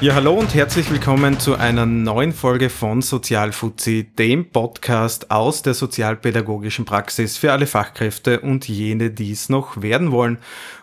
[0.00, 5.74] Ja, hallo und herzlich willkommen zu einer neuen Folge von Sozialfuzzi, dem Podcast aus der
[5.74, 10.38] sozialpädagogischen Praxis für alle Fachkräfte und jene, die es noch werden wollen.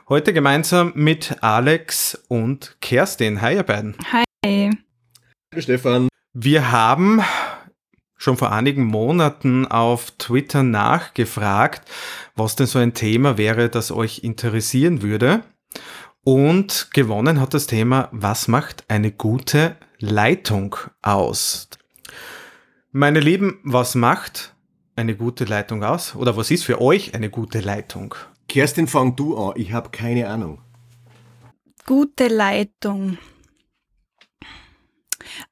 [0.10, 3.42] Heute gemeinsam mit Alex und Kerstin.
[3.42, 3.96] Hi, ihr beiden.
[4.12, 4.26] Hi.
[4.44, 6.10] Hallo Stefan.
[6.34, 7.22] Wir haben
[8.18, 11.90] schon vor einigen Monaten auf Twitter nachgefragt,
[12.36, 15.42] was denn so ein Thema wäre, das euch interessieren würde.
[16.26, 21.70] Und gewonnen hat das Thema, was macht eine gute Leitung aus?
[22.92, 24.56] Meine Lieben, was macht
[24.96, 26.16] eine gute Leitung aus?
[26.16, 28.16] Oder was ist für euch eine gute Leitung?
[28.48, 29.54] Kerstin, fang du an.
[29.56, 30.64] Ich habe keine Ahnung.
[31.86, 33.20] Gute Leitung.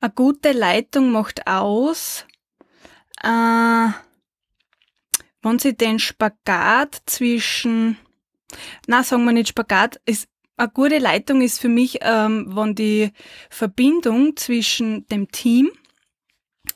[0.01, 2.25] Eine gute Leitung macht aus,
[3.21, 3.89] äh,
[5.43, 7.99] wenn sie den Spagat zwischen,
[8.87, 13.11] na sagen wir nicht Spagat, ist eine gute Leitung ist für mich, ähm, wenn die
[13.49, 15.71] Verbindung zwischen dem Team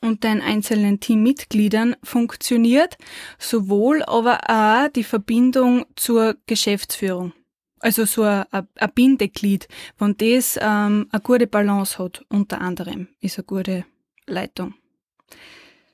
[0.02, 2.98] und den einzelnen Teammitgliedern funktioniert,
[3.38, 7.33] sowohl aber auch die Verbindung zur Geschäftsführung.
[7.80, 9.67] Also so ein, ein Bindeglied,
[10.00, 13.86] wenn das ähm, eine gute Balance hat, unter anderem, ist eine gute
[14.25, 14.73] Leitung.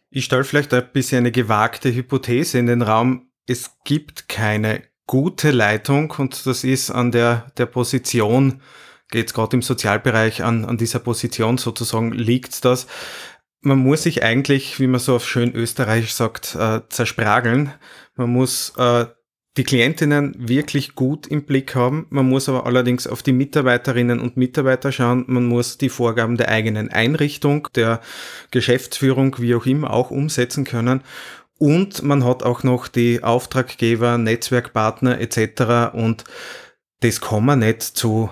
[0.10, 3.30] Ich stelle vielleicht ein bisschen eine gewagte Hypothese in den Raum.
[3.48, 8.62] Es gibt keine gute Leitung und das ist an der, der Position,
[9.10, 12.88] geht es gerade im Sozialbereich an, an dieser Position sozusagen, liegt das.
[13.62, 17.72] Man muss sich eigentlich, wie man so auf schön Österreich sagt, äh, zersprageln.
[18.16, 19.06] Man muss äh,
[19.56, 22.08] die Klientinnen wirklich gut im Blick haben.
[22.10, 25.26] Man muss aber allerdings auf die Mitarbeiterinnen und Mitarbeiter schauen.
[25.28, 28.02] Man muss die Vorgaben der eigenen Einrichtung, der
[28.50, 31.02] Geschäftsführung, wie auch immer, auch umsetzen können.
[31.64, 35.96] Und man hat auch noch die Auftraggeber, Netzwerkpartner etc.
[35.96, 36.26] Und
[37.00, 38.30] das kann man nicht zu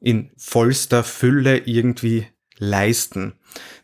[0.00, 2.26] in vollster Fülle irgendwie
[2.56, 3.34] leisten.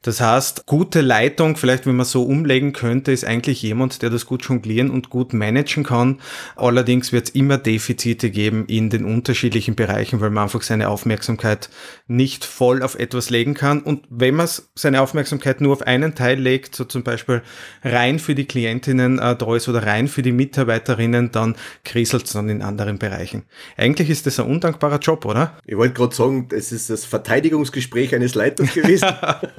[0.03, 4.25] Das heißt, gute Leitung, vielleicht wenn man so umlegen könnte, ist eigentlich jemand, der das
[4.25, 6.21] gut jonglieren und gut managen kann.
[6.55, 11.71] Allerdings wird es immer Defizite geben in den unterschiedlichen Bereichen, weil man einfach seine Aufmerksamkeit
[12.07, 13.81] nicht voll auf etwas legen kann.
[13.83, 17.43] Und wenn man seine Aufmerksamkeit nur auf einen Teil legt, so zum Beispiel
[17.83, 22.33] rein für die Klientinnen äh, da ist oder rein für die Mitarbeiterinnen, dann kriselt es
[22.33, 23.43] dann in anderen Bereichen.
[23.77, 25.59] Eigentlich ist das ein undankbarer Job, oder?
[25.67, 29.09] Ich wollte gerade sagen, es ist das Verteidigungsgespräch eines Leiters gewesen.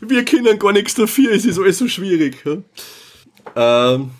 [0.00, 2.42] Wir können gar nichts dafür, es ist alles so schwierig.
[3.56, 4.10] Ähm,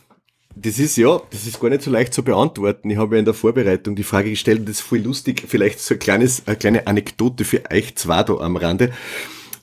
[0.54, 2.91] das ist ja, das ist gar nicht so leicht zu beantworten.
[2.91, 5.44] Ich habe ja in der Vorbereitung die Frage gestellt das ist voll lustig.
[5.47, 8.92] Vielleicht so ein kleines, eine kleine Anekdote für euch zwei da am Rande.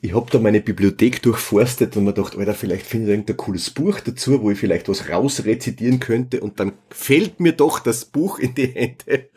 [0.02, 3.70] Ich habe da meine Bibliothek durchforstet und mir gedacht, Alter, vielleicht finde ich irgendein cooles
[3.70, 6.40] Buch dazu, wo ich vielleicht was rausrezitieren könnte.
[6.40, 9.30] Und dann fällt mir doch das Buch in die Hände.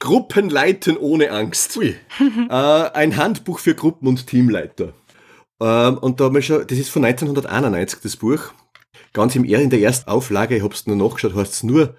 [0.00, 1.78] Gruppenleiten ohne Angst.
[2.48, 4.94] äh, ein Handbuch für Gruppen- und Teamleiter.
[5.60, 8.52] Ähm, und da haben wir schon, das ist von 1991, das Buch.
[9.12, 11.96] Ganz im, in der ersten Auflage, ich habe es nur nachgeschaut, heißt es nur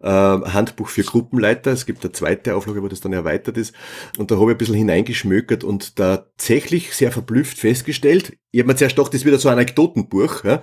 [0.00, 1.72] äh, Handbuch für Gruppenleiter.
[1.72, 3.74] Es gibt eine zweite Auflage, wo das dann erweitert ist.
[4.16, 8.76] Und da habe ich ein bisschen hineingeschmökert und tatsächlich sehr verblüfft festgestellt, ich habe mir
[8.76, 10.62] zuerst gedacht, das ist wieder so ein Anekdotenbuch, ja,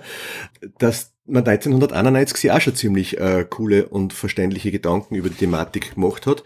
[0.78, 6.26] dass man 1991 auch schon ziemlich äh, coole und verständliche Gedanken über die Thematik gemacht
[6.26, 6.44] hat.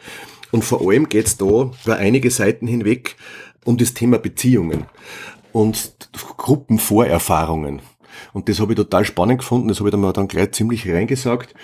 [0.54, 3.16] Und vor allem geht's da über einige Seiten hinweg
[3.64, 4.84] um das Thema Beziehungen
[5.50, 5.96] und
[6.36, 7.82] Gruppenvorerfahrungen.
[8.32, 10.88] Und das habe ich total spannend gefunden, das habe ich dann mal dann gleich ziemlich
[10.88, 11.56] reingesagt.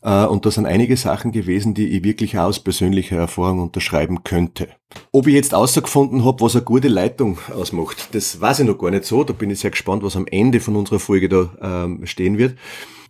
[0.00, 4.68] Äh, und da sind einige Sachen gewesen, die ich wirklich aus persönlicher Erfahrung unterschreiben könnte.
[5.12, 8.90] Ob ich jetzt außergefunden habe, was eine gute Leitung ausmacht, das weiß ich noch gar
[8.90, 9.22] nicht so.
[9.22, 12.56] Da bin ich sehr gespannt, was am Ende von unserer Folge da ähm, stehen wird.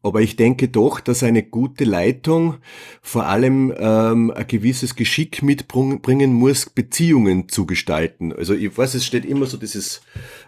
[0.03, 2.57] Aber ich denke doch, dass eine gute Leitung
[3.03, 8.33] vor allem ähm, ein gewisses Geschick mitbringen muss, Beziehungen zu gestalten.
[8.33, 10.01] Also ich weiß, es steht immer so dieses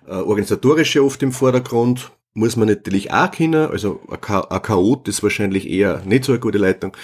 [0.07, 3.71] äh, Organisatorische oft im Vordergrund, muss man natürlich auch kennen.
[3.71, 4.21] Also ein,
[4.63, 6.97] Chaot ist wahrscheinlich eher nicht so eine gute Leitung.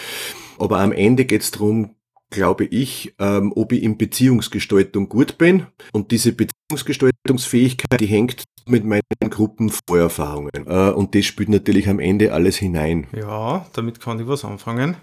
[0.58, 1.90] Aber am Ende geht es darum,
[2.30, 5.66] glaube ich, ähm, ob ich in Beziehungsgestaltung gut bin.
[5.92, 10.66] Und diese Beziehungsgestaltungsfähigkeit, die hängt mit meinen Gruppenvorerfahrungen.
[10.66, 13.06] Äh, und das spielt natürlich am Ende alles hinein.
[13.12, 14.96] Ja, damit kann ich was anfangen.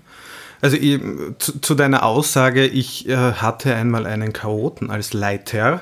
[0.62, 1.00] Also ich,
[1.38, 5.82] zu, zu, deiner Aussage, ich äh, hatte einmal einen Chaoten als Leiter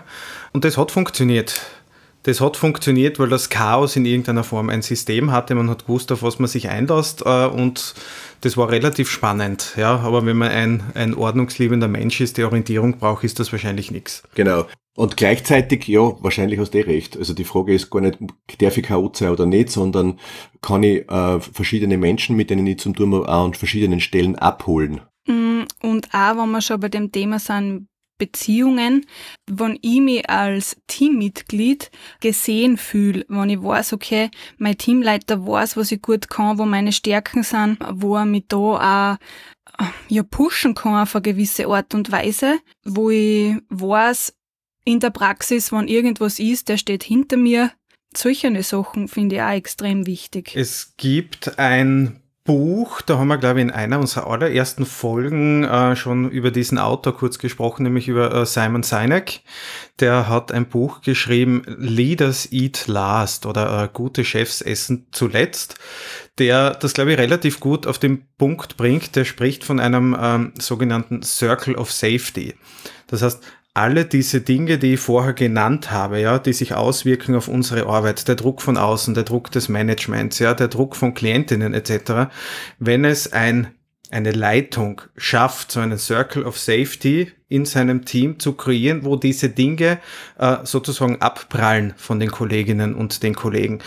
[0.52, 1.62] und das hat funktioniert.
[2.24, 5.56] Das hat funktioniert, weil das Chaos in irgendeiner Form ein System hatte.
[5.56, 7.96] Man hat gewusst, auf was man sich einlässt äh, und
[8.42, 9.74] das war relativ spannend.
[9.78, 13.92] Ja, aber wenn man ein, ein ordnungsliebender Mensch ist, die Orientierung braucht, ist das wahrscheinlich
[13.92, 14.24] nichts.
[14.36, 14.66] Genau.
[14.96, 17.18] Und gleichzeitig, ja, wahrscheinlich hast du eh recht.
[17.18, 18.20] Also die Frage ist gar nicht,
[18.60, 20.20] darf ich Chaot sein oder nicht, sondern
[20.62, 25.02] kann ich äh, verschiedene Menschen, mit denen ich zum Tun auch an verschiedenen Stellen abholen.
[25.26, 27.88] Mm, und auch, wenn wir schon bei dem Thema sind,
[28.18, 29.06] Beziehungen,
[29.50, 35.92] wenn ich mich als Teammitglied gesehen fühle, wenn ich weiß, okay, mein Teamleiter weiß, was
[35.92, 39.18] ich gut kann, wo meine Stärken sind, wo er mich da auch
[40.08, 44.34] ja, pushen kann auf eine gewisse Art und Weise, wo ich weiß,
[44.86, 47.72] in der Praxis, wenn irgendwas ist, der steht hinter mir.
[48.16, 50.56] Solche Sachen finde ich auch extrem wichtig.
[50.56, 55.96] Es gibt ein Buch, da haben wir, glaube ich, in einer unserer allerersten Folgen äh,
[55.96, 59.42] schon über diesen Autor kurz gesprochen, nämlich über äh, Simon Sinek.
[60.02, 65.76] Der hat ein Buch geschrieben, Leaders Eat Last oder äh, Gute Chefs essen zuletzt,
[66.38, 69.16] der das, glaube ich, relativ gut auf den Punkt bringt.
[69.16, 72.56] Der spricht von einem ähm, sogenannten Circle of Safety.
[73.08, 73.42] Das heißt,
[73.74, 78.28] alle diese Dinge, die ich vorher genannt habe, ja, die sich auswirken auf unsere Arbeit,
[78.28, 82.32] der Druck von außen, der Druck des Managements, ja, der Druck von Klientinnen etc.,
[82.78, 83.68] wenn es ein,
[84.12, 89.50] eine Leitung schafft, so einen Circle of Safety in seinem Team zu kreieren, wo diese
[89.50, 90.00] Dinge
[90.38, 93.80] äh, sozusagen abprallen von den Kolleginnen und den Kollegen,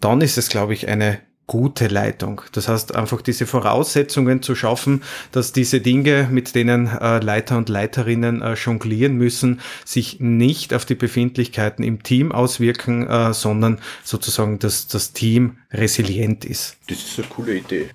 [0.00, 1.18] dann ist es, glaube ich, eine
[1.52, 2.40] gute Leitung.
[2.52, 5.02] Das heißt, einfach diese Voraussetzungen zu schaffen,
[5.32, 10.86] dass diese Dinge, mit denen äh, Leiter und Leiterinnen äh, jonglieren müssen, sich nicht auf
[10.86, 16.78] die Befindlichkeiten im Team auswirken, äh, sondern sozusagen, dass das Team resilient ist.
[16.88, 17.90] Das ist eine coole Idee.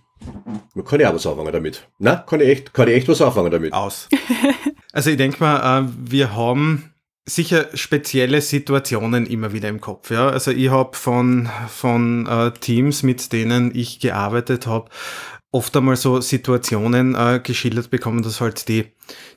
[0.75, 1.87] Man kann ja auch was anfangen damit.
[1.97, 3.73] Na, kann ich echt, kann ich echt was anfangen damit.
[3.73, 4.07] Aus.
[4.93, 6.93] also ich denke mal, wir haben
[7.27, 10.09] sicher spezielle Situationen immer wieder im Kopf.
[10.09, 10.29] Ja?
[10.29, 14.89] Also ich habe von, von äh, Teams, mit denen ich gearbeitet habe,
[15.51, 18.85] oft einmal so Situationen äh, geschildert bekommen, dass halt die,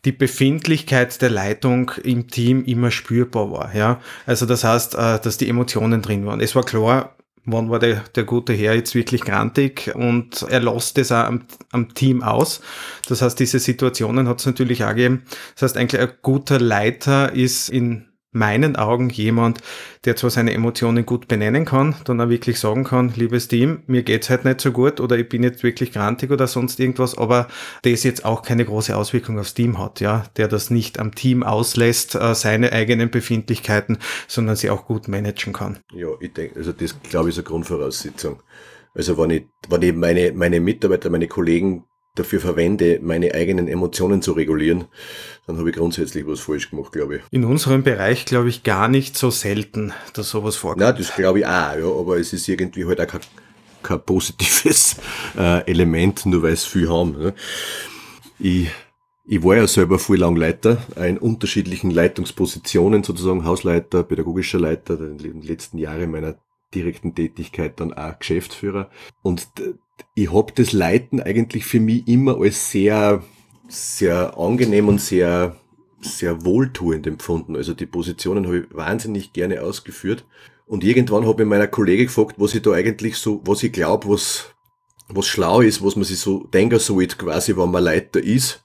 [0.04, 3.74] die Befindlichkeit der Leitung im Team immer spürbar war.
[3.74, 4.00] Ja?
[4.24, 6.40] Also das heißt, äh, dass die Emotionen drin waren.
[6.40, 7.16] Es war klar,
[7.52, 11.42] wann war der, der gute Herr jetzt wirklich grantig und er lässt es auch am,
[11.72, 12.60] am Team aus.
[13.08, 15.22] Das heißt, diese Situationen hat es natürlich auch gegeben.
[15.54, 19.60] Das heißt, eigentlich ein guter Leiter ist in meinen Augen jemand,
[20.04, 24.02] der zwar seine Emotionen gut benennen kann, dann auch wirklich sagen kann, liebes Team, mir
[24.02, 27.48] geht's halt nicht so gut oder ich bin jetzt wirklich grantig oder sonst irgendwas, aber
[27.82, 31.42] das jetzt auch keine große Auswirkung aufs Team hat, ja, der das nicht am Team
[31.42, 33.98] auslässt, äh, seine eigenen Befindlichkeiten,
[34.28, 35.78] sondern sie auch gut managen kann.
[35.92, 38.42] Ja, ich denke, also das glaube ich ist eine Grundvoraussetzung.
[38.94, 41.84] Also wenn ich, wenn ich meine, meine Mitarbeiter, meine Kollegen
[42.14, 44.86] dafür verwende, meine eigenen Emotionen zu regulieren,
[45.46, 47.22] dann habe ich grundsätzlich was falsch gemacht, glaube ich.
[47.30, 50.80] In unserem Bereich glaube ich gar nicht so selten, dass sowas vorkommt.
[50.80, 53.20] Na, das glaube ich auch, ja, aber es ist irgendwie halt auch kein,
[53.82, 54.96] kein positives
[55.38, 57.12] äh, Element, nur weil es viel haben.
[57.12, 57.34] Ne?
[58.38, 58.68] Ich,
[59.26, 65.18] ich war ja selber viel lang Leiter in unterschiedlichen Leitungspositionen, sozusagen Hausleiter, pädagogischer Leiter, in
[65.18, 66.36] den letzten Jahren meiner
[66.74, 68.90] direkten Tätigkeit dann auch Geschäftsführer.
[69.22, 69.48] Und
[70.14, 73.22] ich habe das Leiten eigentlich für mich immer als sehr,
[73.68, 75.56] sehr angenehm und sehr,
[76.00, 77.56] sehr wohltuend empfunden.
[77.56, 80.24] Also die Positionen habe ich wahnsinnig gerne ausgeführt.
[80.66, 84.08] Und irgendwann habe ich meiner Kollegin gefragt, was ich da eigentlich so, was ich glaube,
[84.08, 84.54] was,
[85.08, 88.62] was schlau ist, was man sich so denken sollte, quasi, wenn man Leiter ist.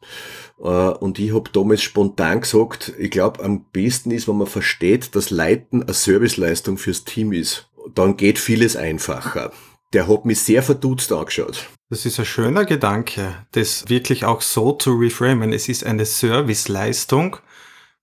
[0.60, 5.16] Äh, und ich habe damals spontan gesagt, ich glaube, am besten ist, wenn man versteht,
[5.16, 7.70] dass Leiten eine Serviceleistung fürs Team ist.
[7.94, 9.52] Dann geht vieles einfacher
[9.96, 11.70] der hat mich sehr verdutzt angeschaut.
[11.90, 15.54] Das ist ein schöner Gedanke, das wirklich auch so zu reframen.
[15.54, 17.38] Es ist eine Serviceleistung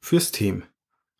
[0.00, 0.62] fürs Team.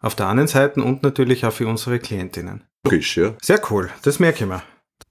[0.00, 2.64] Auf der anderen Seite und natürlich auch für unsere Klientinnen.
[2.87, 3.35] Frisch, ja.
[3.43, 4.62] Sehr cool, das merke ich mir.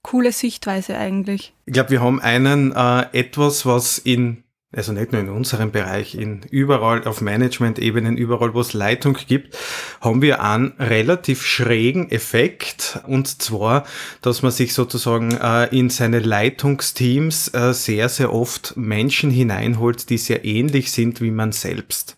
[0.02, 1.54] Coole Sichtweise eigentlich.
[1.66, 6.16] Ich glaube, wir haben einen äh, etwas, was in also nicht nur in unserem Bereich,
[6.16, 9.58] in überall auf Management-Ebenen, überall, wo es Leitung gibt,
[10.00, 13.00] haben wir einen relativ schrägen Effekt.
[13.06, 13.86] Und zwar,
[14.22, 20.18] dass man sich sozusagen äh, in seine Leitungsteams äh, sehr, sehr oft Menschen hineinholt, die
[20.18, 22.18] sehr ähnlich sind wie man selbst.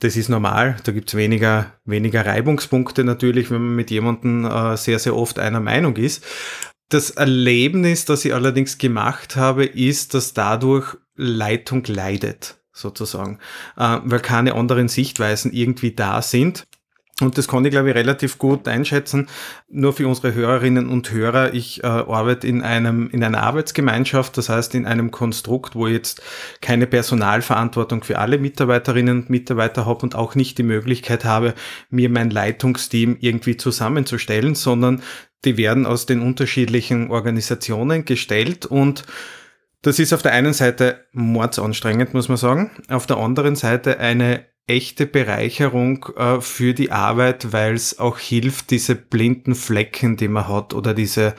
[0.00, 4.98] Das ist normal, da gibt's weniger, weniger Reibungspunkte natürlich, wenn man mit jemandem äh, sehr,
[4.98, 6.24] sehr oft einer Meinung ist.
[6.88, 13.38] Das Erlebnis, das ich allerdings gemacht habe, ist, dass dadurch Leitung leidet, sozusagen,
[13.76, 16.66] äh, weil keine anderen Sichtweisen irgendwie da sind.
[17.20, 19.28] Und das kann ich, glaube ich, relativ gut einschätzen.
[19.68, 24.48] Nur für unsere Hörerinnen und Hörer, ich äh, arbeite in einem, in einer Arbeitsgemeinschaft, das
[24.48, 26.22] heißt in einem Konstrukt, wo ich jetzt
[26.60, 31.54] keine Personalverantwortung für alle Mitarbeiterinnen und Mitarbeiter habe und auch nicht die Möglichkeit habe,
[31.90, 35.02] mir mein Leitungsteam irgendwie zusammenzustellen, sondern
[35.44, 39.04] die werden aus den unterschiedlichen Organisationen gestellt und
[39.82, 42.70] das ist auf der einen Seite mordsanstrengend, muss man sagen.
[42.88, 48.70] Auf der anderen Seite eine echte Bereicherung äh, für die Arbeit, weil es auch hilft,
[48.70, 51.34] diese blinden Flecken, die man hat oder diese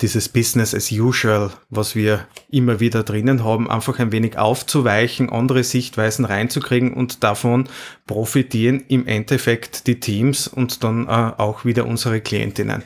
[0.00, 5.62] dieses Business as usual, was wir immer wieder drinnen haben, einfach ein wenig aufzuweichen, andere
[5.62, 7.68] Sichtweisen reinzukriegen und davon
[8.06, 12.82] profitieren im Endeffekt die Teams und dann äh, auch wieder unsere Klientinnen.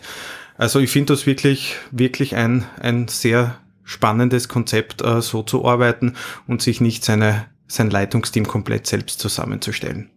[0.56, 3.58] Also ich finde das wirklich, wirklich ein, ein sehr
[3.90, 6.14] spannendes Konzept, äh, so zu arbeiten
[6.47, 10.11] und sich nicht seine, sein Leitungsteam komplett selbst zusammenzustellen.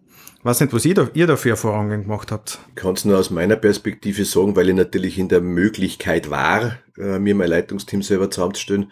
[0.43, 2.59] Was nicht, was ihr, da, ihr da für Erfahrungen gemacht habt?
[2.69, 6.77] Ich kann es nur aus meiner Perspektive sagen, weil ich natürlich in der Möglichkeit war,
[6.97, 8.91] äh, mir mein Leitungsteam selber zusammenzustellen.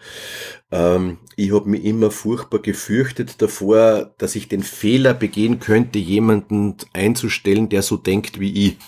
[0.72, 6.76] Ähm, ich habe mich immer furchtbar gefürchtet davor, dass ich den Fehler begehen könnte, jemanden
[6.92, 8.78] einzustellen, der so denkt wie ich.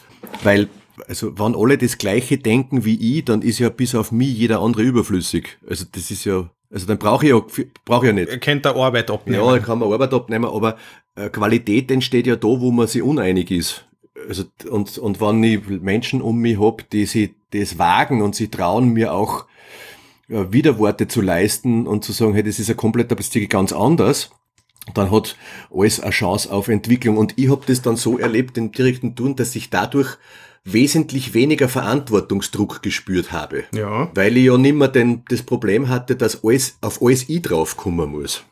[0.42, 0.68] Weil
[1.08, 4.60] also wenn alle das gleiche denken wie ich, dann ist ja bis auf mich jeder
[4.60, 5.58] andere überflüssig.
[5.68, 7.42] Also das ist ja, also dann brauche ich ja,
[7.84, 8.30] brauche ich ja nicht.
[8.30, 9.44] Ihr könnt da Arbeit abnehmen.
[9.44, 10.76] Ja, kann man Arbeit abnehmen, aber
[11.16, 13.86] äh, Qualität entsteht ja da, wo man sich uneinig ist.
[14.28, 18.48] Also, und, und wenn ich Menschen um mich hab, die sich das wagen und sie
[18.48, 19.46] trauen, mir auch
[20.28, 24.30] ja, Widerworte zu leisten und zu sagen, hey, das ist ein kompletter Beziehung ganz anders,
[24.92, 25.36] dann hat
[25.70, 27.16] alles eine Chance auf Entwicklung.
[27.16, 30.16] Und ich habe das dann so erlebt im direkten Tun, dass ich dadurch
[30.64, 33.64] wesentlich weniger Verantwortungsdruck gespürt habe.
[33.75, 34.11] Ja.
[34.14, 38.44] Weil ich ja nimmer denn das Problem hatte, dass alles, auf alles ich draufkommen muss.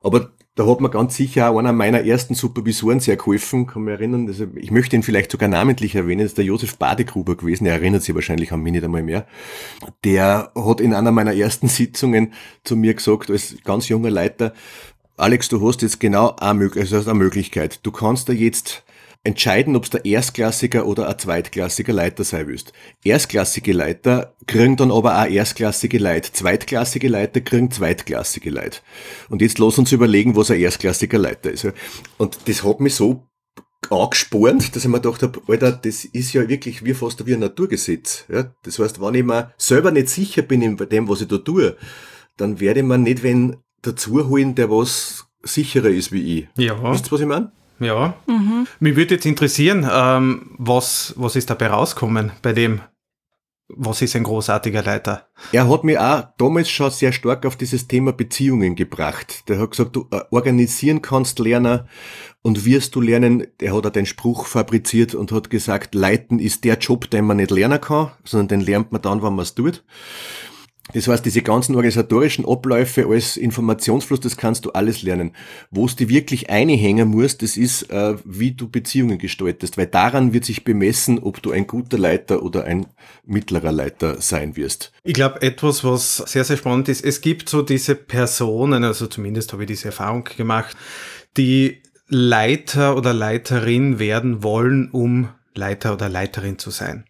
[0.00, 3.92] Aber da hat mir ganz sicher auch einer meiner ersten Supervisoren sehr geholfen, kann mich
[3.92, 4.26] erinnern.
[4.26, 7.74] Also ich möchte ihn vielleicht sogar namentlich erwähnen, das ist der Josef Badegruber gewesen, er
[7.74, 9.26] erinnert sich wahrscheinlich an mich nicht einmal mehr.
[10.04, 14.52] Der hat in einer meiner ersten Sitzungen zu mir gesagt, als ganz junger Leiter,
[15.16, 17.80] Alex, du hast jetzt genau eine, also eine Möglichkeit.
[17.82, 18.82] Du kannst da jetzt
[19.24, 22.72] entscheiden, ob es der erstklassiger oder ein zweitklassiger Leiter sein willst.
[23.04, 26.32] Erstklassige Leiter kriegen dann aber auch erstklassige Leute.
[26.32, 28.80] Zweitklassige Leiter kriegen zweitklassige Leute.
[29.28, 31.66] Und jetzt lass uns überlegen, was ein erstklassiger Leiter ist.
[32.18, 33.28] Und das hat mich so
[33.90, 37.40] angespornt, dass ich mir gedacht habe, Alter, das ist ja wirklich wie fast wie ein
[37.40, 38.24] Naturgesetz.
[38.28, 38.52] Ja?
[38.64, 41.76] Das heißt, wenn ich mir selber nicht sicher bin in dem, was ich da tue,
[42.36, 46.48] dann werde ich mir nicht wen dazu holen, der was sicherer ist wie ich.
[46.56, 46.92] Ja.
[46.92, 47.52] Wisst ihr, was ich meine?
[47.78, 48.14] Ja.
[48.26, 48.66] Mhm.
[48.80, 52.80] Mich würde jetzt interessieren, ähm, was, was ist dabei rauskommen bei dem?
[53.74, 55.28] Was ist ein großartiger Leiter?
[55.50, 59.48] Er hat mich auch damals schon sehr stark auf dieses Thema Beziehungen gebracht.
[59.48, 61.88] Der hat gesagt, du äh, organisieren kannst lernen
[62.42, 63.46] und wirst du lernen.
[63.60, 67.38] Er hat auch den Spruch fabriziert und hat gesagt, Leiten ist der Job, den man
[67.38, 69.82] nicht lernen kann, sondern den lernt man dann, wenn man es tut.
[70.94, 75.34] Das heißt, diese ganzen organisatorischen Abläufe als Informationsfluss, das kannst du alles lernen.
[75.70, 80.32] Wo es die wirklich einhängen muss, das ist, äh, wie du Beziehungen gestaltest, weil daran
[80.32, 82.86] wird sich bemessen, ob du ein guter Leiter oder ein
[83.24, 84.92] mittlerer Leiter sein wirst.
[85.04, 89.52] Ich glaube, etwas, was sehr, sehr spannend ist, es gibt so diese Personen, also zumindest
[89.52, 90.76] habe ich diese Erfahrung gemacht,
[91.36, 97.04] die Leiter oder Leiterin werden wollen, um Leiter oder Leiterin zu sein.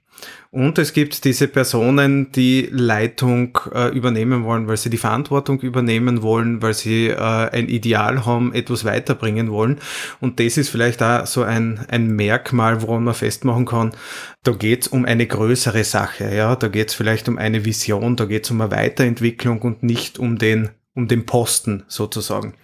[0.55, 6.21] Und es gibt diese Personen, die Leitung äh, übernehmen wollen, weil sie die Verantwortung übernehmen
[6.21, 9.79] wollen, weil sie äh, ein Ideal haben, etwas weiterbringen wollen.
[10.21, 13.93] Und das ist vielleicht auch so ein, ein Merkmal, woran man festmachen kann,
[14.43, 16.35] da geht es um eine größere Sache.
[16.35, 19.83] Ja, Da geht es vielleicht um eine Vision, da geht es um eine Weiterentwicklung und
[19.83, 22.55] nicht um den um den Posten sozusagen.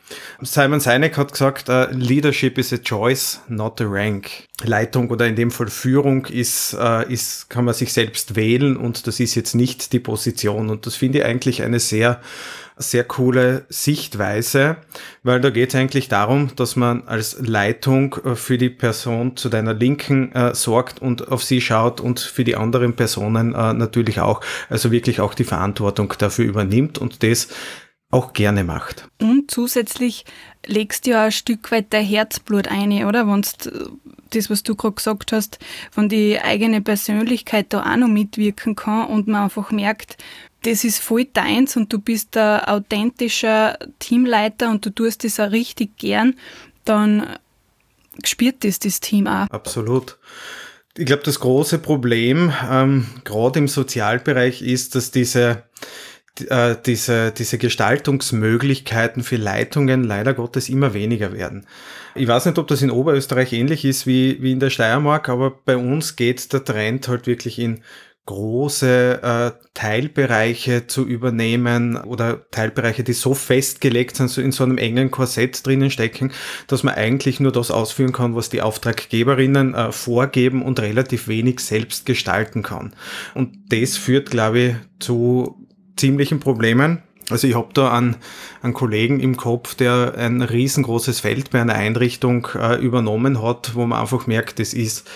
[0.42, 4.30] Simon Sinek hat gesagt, uh, Leadership is a choice, not a rank.
[4.62, 9.06] Leitung oder in dem Fall Führung ist, uh, ist, kann man sich selbst wählen und
[9.06, 10.68] das ist jetzt nicht die Position.
[10.68, 12.20] Und das finde ich eigentlich eine sehr,
[12.76, 14.76] sehr coole Sichtweise,
[15.22, 19.48] weil da geht es eigentlich darum, dass man als Leitung äh, für die Person zu
[19.48, 24.42] deiner Linken äh, sorgt und auf sie schaut und für die anderen Personen natürlich auch,
[24.68, 27.48] also wirklich auch die Verantwortung dafür übernimmt und das
[28.10, 29.08] auch gerne macht.
[29.20, 30.24] Und zusätzlich
[30.66, 33.26] legst du ja ein Stück weit dein Herzblut ein, oder?
[33.26, 33.44] Wenn
[34.30, 35.58] das, was du gerade gesagt hast,
[35.94, 40.16] wenn die eigene Persönlichkeit da auch noch mitwirken kann und man einfach merkt,
[40.62, 45.52] das ist voll deins und du bist ein authentischer Teamleiter und du tust das auch
[45.52, 46.34] richtig gern,
[46.84, 47.38] dann
[48.24, 49.46] spürt das das Team auch.
[49.50, 50.18] Absolut.
[50.96, 55.62] Ich glaube, das große Problem, ähm, gerade im Sozialbereich, ist, dass diese
[56.50, 61.66] äh, diese, diese Gestaltungsmöglichkeiten für Leitungen leider Gottes immer weniger werden.
[62.14, 65.52] Ich weiß nicht, ob das in Oberösterreich ähnlich ist wie, wie in der Steiermark, aber
[65.64, 67.82] bei uns geht der Trend halt wirklich in
[68.28, 74.76] große äh, Teilbereiche zu übernehmen oder Teilbereiche, die so festgelegt sind, so in so einem
[74.76, 76.30] engen Korsett drinnen stecken,
[76.66, 81.60] dass man eigentlich nur das ausführen kann, was die Auftraggeberinnen äh, vorgeben und relativ wenig
[81.60, 82.92] selbst gestalten kann.
[83.32, 85.57] Und das führt, glaube ich, zu
[85.98, 87.02] ziemlichen Problemen.
[87.30, 88.16] Also ich habe da einen,
[88.62, 93.84] einen Kollegen im Kopf, der ein riesengroßes Feld bei einer Einrichtung äh, übernommen hat, wo
[93.86, 95.06] man einfach merkt, es ist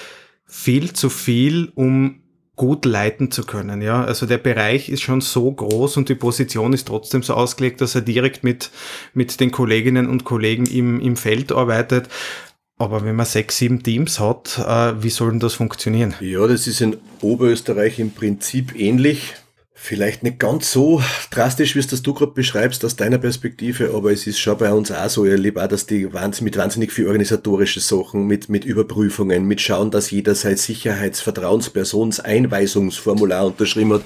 [0.45, 2.21] viel zu viel, um
[2.55, 3.81] gut leiten zu können.
[3.81, 7.81] Ja, also der Bereich ist schon so groß und die Position ist trotzdem so ausgelegt,
[7.81, 8.71] dass er direkt mit,
[9.15, 12.09] mit den Kolleginnen und Kollegen im, im Feld arbeitet.
[12.79, 16.15] Aber wenn man sechs, sieben Teams hat, äh, wie soll denn das funktionieren?
[16.21, 19.35] Ja, das ist in Oberösterreich im Prinzip ähnlich.
[19.85, 24.13] Vielleicht nicht ganz so drastisch, wie es das du gerade beschreibst aus deiner Perspektive, aber
[24.13, 25.25] es ist schon bei uns auch so.
[25.25, 29.91] Ich erlebe auch, dass die mit wahnsinnig viel organisatorische Sachen, mit, mit Überprüfungen, mit schauen,
[29.91, 34.03] dass jeder sein Sicherheitsvertrauenspersons Einweisungsformular unterschrieben hat,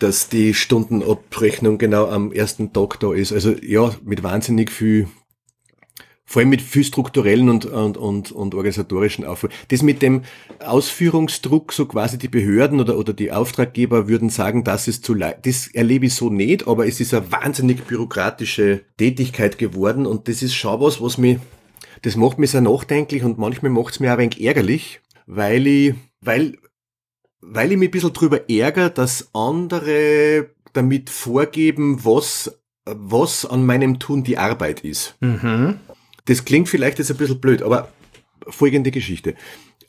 [0.00, 3.32] dass die Stundenabrechnung genau am ersten Tag da ist.
[3.32, 5.08] Also ja, mit wahnsinnig viel
[6.28, 9.54] vor allem mit viel strukturellen und, und, und, und organisatorischen Aufwand.
[9.68, 10.24] Das mit dem
[10.62, 15.46] Ausführungsdruck, so quasi die Behörden oder, oder die Auftraggeber würden sagen, das ist zu leicht.
[15.46, 20.42] Das erlebe ich so nicht, aber es ist eine wahnsinnig bürokratische Tätigkeit geworden und das
[20.42, 21.38] ist schon was, was mich,
[22.02, 25.66] das macht mich sehr nachdenklich und manchmal macht es mir auch ein wenig ärgerlich, weil
[25.66, 26.58] ich, weil,
[27.40, 33.98] weil ich mich ein bisschen drüber ärgere, dass andere damit vorgeben, was, was an meinem
[33.98, 35.16] Tun die Arbeit ist.
[35.20, 35.80] Mhm.
[36.28, 37.88] Das klingt vielleicht jetzt ein bisschen blöd, aber
[38.48, 39.34] folgende Geschichte.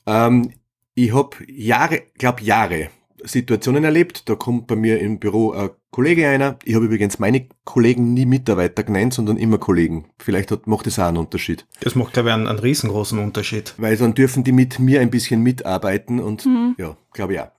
[0.06, 0.54] Ähm,
[0.96, 2.90] ich habe Jahre, glaube Jahre
[3.24, 4.30] Situationen erlebt.
[4.30, 6.58] Da kommt bei mir im Büro ein Kollege einer.
[6.64, 10.06] Ich habe übrigens meine Kollegen nie Mitarbeiter genannt, sondern immer Kollegen.
[10.18, 11.66] Vielleicht hat, macht das auch einen Unterschied.
[11.82, 13.74] Das macht, glaube ich, einen, einen riesengroßen Unterschied.
[13.78, 16.76] Weil dann dürfen die mit mir ein bisschen mitarbeiten und mhm.
[16.78, 17.52] ja, glaube ich auch.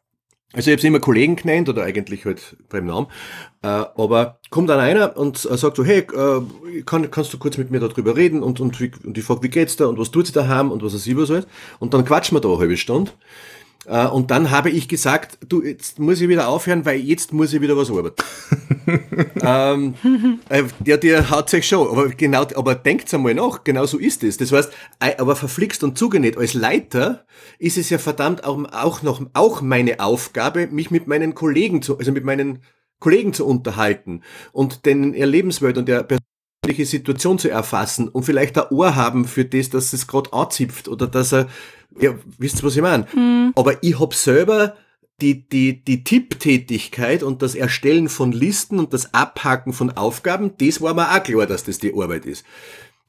[0.52, 3.06] Also ich habe immer Kollegen genannt oder eigentlich halt beim Namen.
[3.62, 7.56] Äh, aber kommt dann einer und äh, sagt so, hey, äh, kann, kannst du kurz
[7.56, 10.10] mit mir darüber reden und, und, wie, und ich frage, wie geht's da und was
[10.10, 11.46] tut sie da haben und was er sie was alles.
[11.78, 13.12] Und dann quatschen wir da eine halbe Stunde.
[13.86, 17.52] Äh, und dann habe ich gesagt, du, jetzt muss ich wieder aufhören, weil jetzt muss
[17.52, 18.22] ich wieder was arbeiten.
[19.42, 19.94] ähm,
[20.48, 24.22] äh, der, der haut sich schon, aber genau, aber denkt einmal nach, genau so ist
[24.22, 24.36] es.
[24.36, 24.70] Das heißt,
[25.18, 27.24] aber verflixt und zugenäht, als Leiter
[27.58, 31.98] ist es ja verdammt auch, auch noch, auch meine Aufgabe, mich mit meinen Kollegen zu,
[31.98, 32.60] also mit meinen
[32.98, 36.06] Kollegen zu unterhalten und den ihr Lebenswelt und der
[36.62, 40.86] persönliche Situation zu erfassen und vielleicht ein Ohr haben für das, dass es gerade anzipft
[40.86, 41.48] oder dass er
[41.98, 43.06] ja, wisst ihr, was ich meine?
[43.14, 43.52] Mhm.
[43.56, 44.76] Aber ich hab selber
[45.20, 50.80] die, die, die Tipptätigkeit und das Erstellen von Listen und das Abhaken von Aufgaben, das
[50.80, 52.44] war mir auch klar, dass das die Arbeit ist.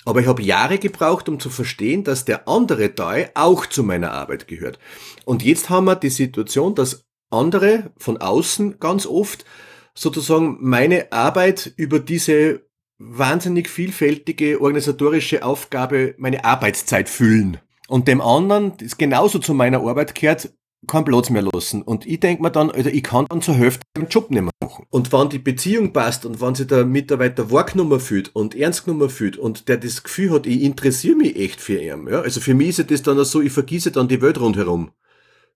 [0.04, 4.12] Aber ich habe Jahre gebraucht, um zu verstehen, dass der andere Teil auch zu meiner
[4.12, 4.80] Arbeit gehört.
[5.26, 9.46] Und jetzt haben wir die Situation, dass andere von außen ganz oft
[9.94, 12.66] sozusagen meine Arbeit über diese
[12.98, 17.60] wahnsinnig vielfältige organisatorische Aufgabe, meine Arbeitszeit füllen
[17.92, 20.50] und dem anderen, das genauso zu meiner Arbeit gehört,
[20.88, 21.82] keinen Platz mehr lassen.
[21.82, 24.52] Und ich denke mir dann, also ich kann dann zur Hälfte den Job nicht mehr
[24.64, 24.86] machen.
[24.90, 29.10] Und wenn die Beziehung passt und wenn sich der Mitarbeiter wahrgenommen fühlt und ernst genommen
[29.10, 32.54] fühlt und der das Gefühl hat, ich interessiere mich echt für ihn, ja, also für
[32.54, 34.92] mich ist das dann so, ich vergieße dann die Welt rundherum.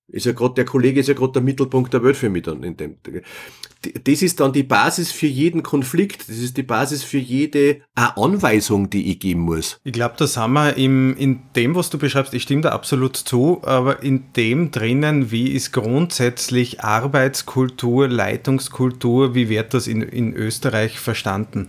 [0.09, 2.61] Ist ja gerade der Kollege ist ja gerade der Mittelpunkt der Welt für mich dann
[2.63, 2.97] in dem.
[4.03, 6.29] Das ist dann die Basis für jeden Konflikt.
[6.29, 9.79] Das ist die Basis für jede Anweisung, die ich geben muss.
[9.83, 13.15] Ich glaube, da sind wir im, in dem, was du beschreibst, ich stimme da absolut
[13.15, 20.33] zu, aber in dem drinnen, wie ist grundsätzlich Arbeitskultur, Leitungskultur, wie wird das in, in
[20.33, 21.67] Österreich verstanden?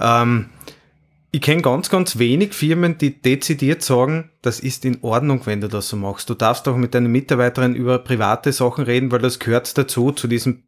[0.00, 0.46] Ähm,
[1.30, 5.68] ich kenne ganz, ganz wenig Firmen, die dezidiert sagen, das ist in Ordnung, wenn du
[5.68, 6.30] das so machst.
[6.30, 10.26] Du darfst auch mit deinen Mitarbeitern über private Sachen reden, weil das gehört dazu, zu
[10.26, 10.62] diesem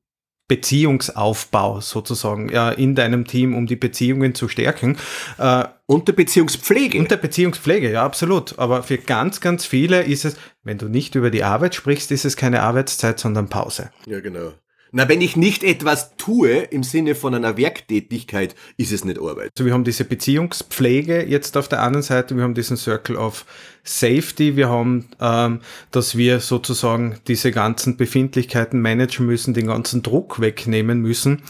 [0.50, 4.98] Beziehungsaufbau sozusagen ja, in deinem Team, um die Beziehungen zu stärken.
[5.38, 6.98] Äh, und der Beziehungspflege.
[6.98, 8.58] Und der Beziehungspflege, ja, absolut.
[8.58, 12.24] Aber für ganz, ganz viele ist es, wenn du nicht über die Arbeit sprichst, ist
[12.24, 13.90] es keine Arbeitszeit, sondern Pause.
[14.06, 14.52] Ja, genau.
[14.92, 19.50] Na, wenn ich nicht etwas tue im Sinne von einer Werktätigkeit, ist es nicht Arbeit.
[19.54, 23.46] Also wir haben diese Beziehungspflege jetzt auf der anderen Seite, wir haben diesen Circle of
[23.84, 30.40] Safety, wir haben, ähm, dass wir sozusagen diese ganzen Befindlichkeiten managen müssen, den ganzen Druck
[30.40, 31.42] wegnehmen müssen.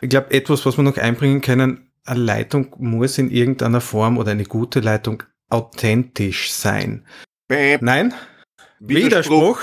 [0.00, 4.30] Ich glaube, etwas, was wir noch einbringen können, eine Leitung muss in irgendeiner Form oder
[4.30, 7.04] eine gute Leitung authentisch sein.
[7.48, 7.78] Bäh.
[7.80, 8.14] Nein?
[8.78, 9.58] Widerspruch.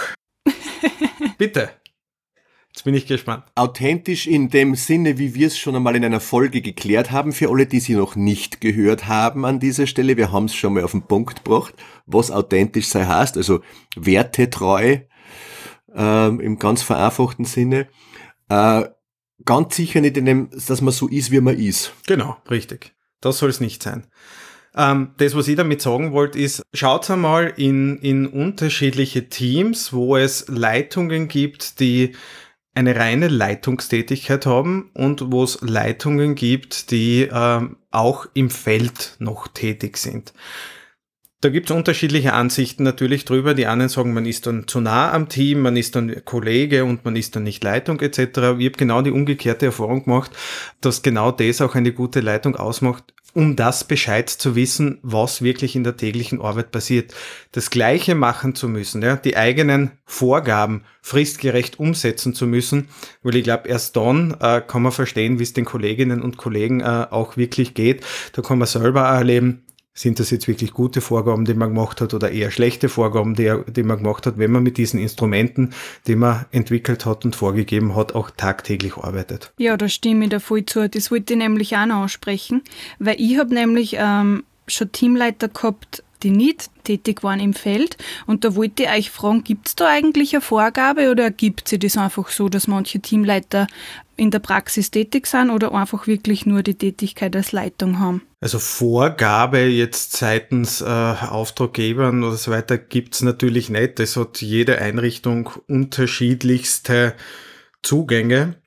[0.45, 1.37] Widerspruch.
[1.37, 1.69] Bitte.
[2.73, 3.43] Jetzt bin ich gespannt.
[3.55, 7.49] Authentisch in dem Sinne, wie wir es schon einmal in einer Folge geklärt haben, für
[7.49, 10.15] alle, die sie noch nicht gehört haben an dieser Stelle.
[10.15, 11.73] Wir haben es schon mal auf den Punkt gebracht,
[12.05, 13.61] was authentisch sei heißt, also
[13.95, 14.99] wertetreu
[15.93, 17.87] ähm, im ganz vereinfachten Sinne.
[18.47, 18.85] Äh,
[19.43, 21.93] ganz sicher nicht in dem, dass man so ist, wie man ist.
[22.07, 22.93] Genau, richtig.
[23.19, 24.07] Das soll es nicht sein.
[24.73, 30.15] Ähm, das, was ich damit sagen wollte, ist, schaut einmal in, in unterschiedliche Teams, wo
[30.15, 32.15] es Leitungen gibt, die
[32.73, 39.47] eine reine Leitungstätigkeit haben und wo es Leitungen gibt, die ähm, auch im Feld noch
[39.47, 40.33] tätig sind.
[41.41, 43.55] Da gibt es unterschiedliche Ansichten natürlich drüber.
[43.55, 47.03] Die einen sagen, man ist dann zu nah am Team, man ist dann Kollege und
[47.03, 48.19] man ist dann nicht Leitung etc.
[48.19, 50.29] Ich habe genau die umgekehrte Erfahrung gemacht,
[50.81, 55.75] dass genau das auch eine gute Leitung ausmacht, um das Bescheid zu wissen, was wirklich
[55.75, 57.15] in der täglichen Arbeit passiert.
[57.53, 62.89] Das Gleiche machen zu müssen, ja, die eigenen Vorgaben fristgerecht umsetzen zu müssen,
[63.23, 66.81] weil ich glaube, erst dann äh, kann man verstehen, wie es den Kolleginnen und Kollegen
[66.81, 68.05] äh, auch wirklich geht.
[68.33, 72.13] Da kann man selber erleben, sind das jetzt wirklich gute Vorgaben, die man gemacht hat
[72.13, 75.73] oder eher schlechte Vorgaben, die, die man gemacht hat, wenn man mit diesen Instrumenten,
[76.07, 79.51] die man entwickelt hat und vorgegeben hat, auch tagtäglich arbeitet?
[79.57, 80.87] Ja, da stimme ich da voll zu.
[80.89, 82.61] Das wollte ich nämlich auch noch ansprechen,
[82.99, 87.97] weil ich habe nämlich ähm, schon Teamleiter gehabt, die nicht tätig waren im Feld.
[88.27, 91.79] Und da wollte ich euch fragen, gibt es da eigentlich eine Vorgabe oder ergibt sich
[91.79, 93.67] das einfach so, dass manche Teamleiter
[94.21, 98.21] in der Praxis tätig sind oder einfach wirklich nur die Tätigkeit als Leitung haben?
[98.39, 103.99] Also Vorgabe jetzt seitens äh, Auftraggebern oder so weiter gibt's natürlich nicht.
[103.99, 107.15] Es hat jede Einrichtung unterschiedlichste
[107.81, 108.57] Zugänge.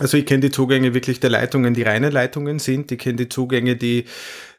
[0.00, 2.90] Also ich kenne die Zugänge wirklich der Leitungen, die reine Leitungen sind.
[2.90, 4.06] Ich kenne die Zugänge, die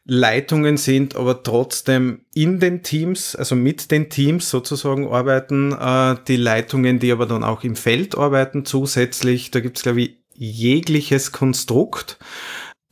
[0.06, 6.36] Leitungen sind, aber trotzdem in den Teams, also mit den Teams sozusagen arbeiten, äh, die
[6.36, 9.50] Leitungen, die aber dann auch im Feld arbeiten zusätzlich.
[9.50, 12.18] Da gibt's glaube ich, jegliches Konstrukt.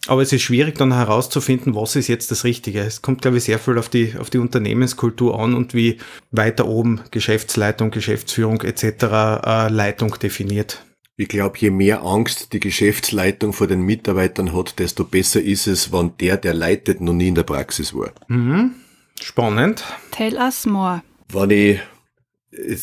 [0.09, 2.81] Aber es ist schwierig dann herauszufinden, was ist jetzt das Richtige.
[2.81, 5.99] Es kommt, glaube ich, sehr viel auf die, auf die Unternehmenskultur an und wie
[6.33, 8.83] weiter oben Geschäftsleitung, Geschäftsführung etc.
[8.85, 10.83] Äh, Leitung definiert.
[11.17, 15.93] Ich glaube, je mehr Angst die Geschäftsleitung vor den Mitarbeitern hat, desto besser ist es,
[15.93, 18.13] wenn der, der leitet, noch nie in der Praxis war.
[18.29, 18.73] Mhm.
[19.21, 19.85] Spannend.
[20.11, 21.03] Tell us more.
[21.31, 21.81] Wenn ich,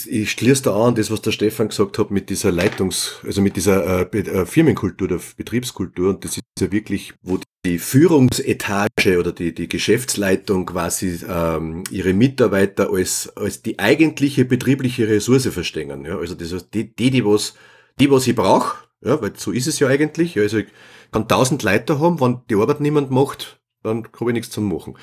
[0.07, 3.55] ich schließe da an, das, was der Stefan gesagt hat, mit dieser Leitungs-, also mit
[3.55, 9.31] dieser äh, äh, Firmenkultur, der Betriebskultur, und das ist ja wirklich, wo die Führungsetage oder
[9.31, 16.05] die, die Geschäftsleitung quasi ähm, ihre Mitarbeiter als, als die eigentliche betriebliche Ressource verstehen.
[16.05, 16.19] Ja?
[16.19, 17.55] Also das heißt, die, die, die was
[17.99, 20.37] die, was ich brauche, ja, weil so ist es ja eigentlich.
[20.37, 20.67] Also ich
[21.11, 24.97] kann tausend Leute haben, wenn die Arbeit niemand macht, dann habe ich nichts zum Machen.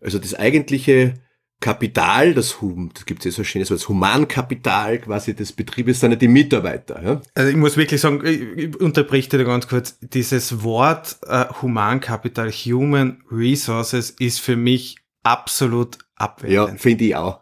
[0.00, 1.14] Also das eigentliche
[1.60, 2.58] Kapital, das,
[2.94, 6.16] das gibt es ja so ein schönes Wort, das Humankapital quasi des Betriebes sind ja
[6.16, 7.02] die Mitarbeiter.
[7.02, 7.20] Ja?
[7.34, 13.22] Also ich muss wirklich sagen, ich unterbricht dir ganz kurz, dieses Wort äh, Humankapital, Human
[13.30, 16.74] Resources ist für mich absolut abwertend.
[16.74, 17.40] Ja, finde ich auch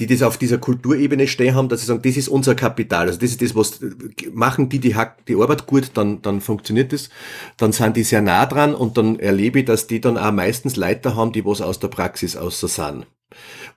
[0.00, 3.06] die das auf dieser Kulturebene stehen haben, dass sie sagen, das ist unser Kapital.
[3.06, 3.80] Also das ist das, was
[4.32, 4.94] machen die die,
[5.26, 7.10] die Arbeit gut, dann, dann funktioniert das.
[7.56, 10.76] Dann sind die sehr nah dran und dann erlebe ich, dass die dann auch meistens
[10.76, 13.06] Leiter haben, die was aus der Praxis außer sind.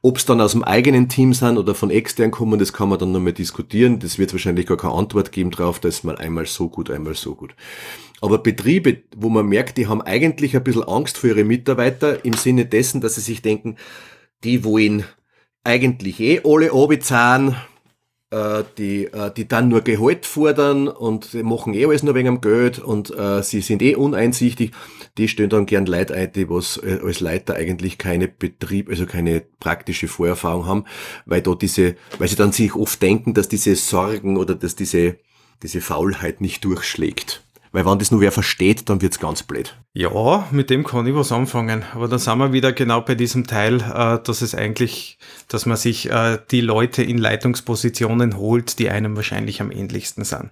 [0.03, 2.99] Ob es dann aus dem eigenen Team sind oder von extern kommen, das kann man
[2.99, 3.99] dann nochmal diskutieren.
[3.99, 7.15] Das wird wahrscheinlich gar keine Antwort geben drauf, da ist mal einmal so gut, einmal
[7.15, 7.55] so gut.
[8.21, 12.33] Aber Betriebe, wo man merkt, die haben eigentlich ein bisschen Angst für ihre Mitarbeiter im
[12.33, 13.77] Sinne dessen, dass sie sich denken,
[14.43, 15.03] die wollen
[15.63, 17.55] eigentlich eh alle abzahlen,
[18.31, 22.25] äh, die, äh, die dann nur Gehalt fordern und die machen eh alles nur wegen
[22.25, 24.71] dem Geld und äh, sie sind eh uneinsichtig.
[25.17, 29.05] Die stellen dann gern Leute ein, die was äh, als Leiter eigentlich keine Betrieb, also
[29.05, 30.85] keine praktische Vorerfahrung haben,
[31.25, 35.17] weil da diese, weil sie dann sich oft denken, dass diese Sorgen oder dass diese,
[35.61, 37.43] diese Faulheit nicht durchschlägt.
[37.73, 39.77] Weil wenn das nur wer versteht, dann wird's ganz blöd.
[39.93, 41.83] Ja, mit dem kann ich was anfangen.
[41.93, 45.77] Aber dann sind wir wieder genau bei diesem Teil, äh, dass es eigentlich, dass man
[45.77, 50.51] sich äh, die Leute in Leitungspositionen holt, die einem wahrscheinlich am ähnlichsten sind.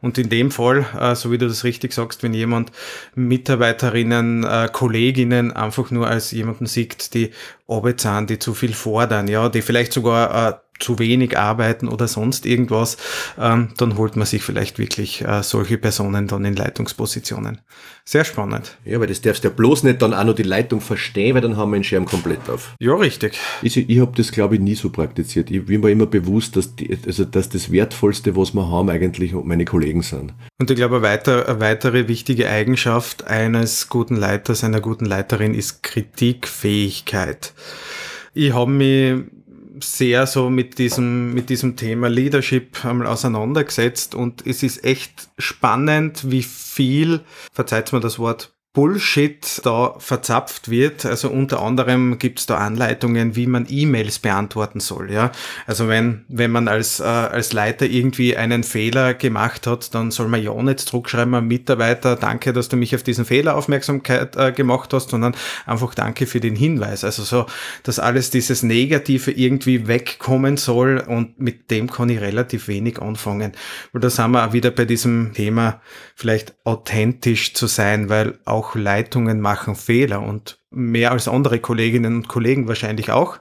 [0.00, 2.72] Und in dem Fall, äh, so wie du das richtig sagst, wenn jemand
[3.14, 7.30] Mitarbeiterinnen, Kolleginnen einfach nur als jemanden sieht, die
[7.68, 12.96] Arbeitszahlen, die zu viel fordern, ja, die vielleicht sogar zu wenig arbeiten oder sonst irgendwas,
[13.38, 17.60] ähm, dann holt man sich vielleicht wirklich äh, solche Personen dann in Leitungspositionen.
[18.04, 18.76] Sehr spannend.
[18.84, 21.40] Ja, weil das darfst du ja bloß nicht dann auch noch die Leitung verstehen, weil
[21.40, 22.74] dann haben wir den Schirm komplett auf.
[22.78, 23.38] Ja, richtig.
[23.62, 25.50] Ich, ich habe das, glaube ich, nie so praktiziert.
[25.50, 29.32] Ich bin mir immer bewusst, dass, die, also, dass das Wertvollste, was wir haben, eigentlich
[29.32, 30.34] meine Kollegen sind.
[30.58, 35.54] Und ich glaube, eine, weiter, eine weitere wichtige Eigenschaft eines guten Leiters, einer guten Leiterin
[35.54, 37.54] ist Kritikfähigkeit.
[38.34, 39.24] Ich habe mich
[39.80, 46.30] sehr so mit diesem, mit diesem Thema Leadership einmal auseinandergesetzt und es ist echt spannend,
[46.30, 47.20] wie viel,
[47.52, 51.06] verzeiht mir das Wort, Bullshit da verzapft wird.
[51.06, 55.12] Also unter anderem gibt es da Anleitungen, wie man E-Mails beantworten soll.
[55.12, 55.30] Ja,
[55.68, 60.26] also wenn wenn man als äh, als Leiter irgendwie einen Fehler gemacht hat, dann soll
[60.26, 64.50] man ja nicht zurückschreiben am Mitarbeiter, danke, dass du mich auf diesen Fehler Aufmerksamkeit äh,
[64.50, 67.04] gemacht hast, sondern einfach danke für den Hinweis.
[67.04, 67.46] Also so,
[67.84, 73.52] dass alles dieses Negative irgendwie wegkommen soll und mit dem kann ich relativ wenig anfangen.
[73.92, 75.80] Weil da sind wir auch wieder bei diesem Thema
[76.16, 82.28] vielleicht authentisch zu sein, weil auch Leitungen machen Fehler und mehr als andere Kolleginnen und
[82.28, 83.38] Kollegen wahrscheinlich auch.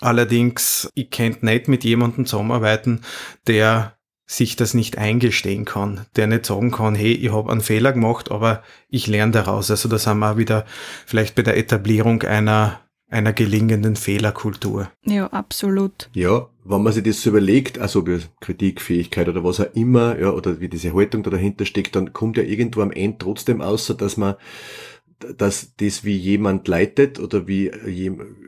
[0.00, 3.02] Allerdings, ich könnte nicht mit jemandem zusammenarbeiten,
[3.46, 7.92] der sich das nicht eingestehen kann, der nicht sagen kann, hey, ich habe einen Fehler
[7.92, 9.70] gemacht, aber ich lerne daraus.
[9.70, 10.64] Also da sind wir auch wieder
[11.06, 12.80] vielleicht bei der Etablierung einer
[13.12, 14.90] einer gelingenden Fehlerkultur.
[15.04, 16.08] Ja, absolut.
[16.14, 18.04] Ja, wenn man sich das so überlegt, also
[18.40, 22.36] Kritikfähigkeit oder was auch immer, ja, oder wie diese Haltung da dahinter steckt, dann kommt
[22.36, 24.36] ja irgendwo am Ende trotzdem außer, dass man
[25.38, 27.70] dass das, wie jemand leitet oder wie,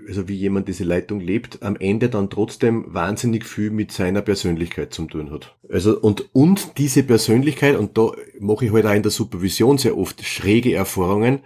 [0.09, 4.93] also wie jemand diese Leitung lebt, am Ende dann trotzdem wahnsinnig viel mit seiner Persönlichkeit
[4.93, 5.57] zu tun hat.
[5.69, 9.97] Also, und, und diese Persönlichkeit, und da mache ich halt auch in der Supervision sehr
[9.97, 11.41] oft schräge Erfahrungen,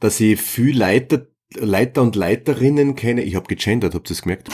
[0.00, 4.48] dass ich viel Leiter, Leiter und Leiterinnen kenne, ich habe gegendert, habt ihr es gemerkt?